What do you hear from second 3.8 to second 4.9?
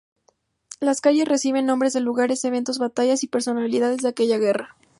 de aquella guerra.